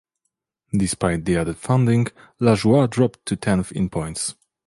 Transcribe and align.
Despite 0.73 1.25
the 1.25 1.37
added 1.37 1.57
funding, 1.57 2.07
LaJoie 2.39 2.89
dropped 2.89 3.23
to 3.27 3.35
tenth 3.35 3.71
in 3.71 3.87
points. 3.87 4.33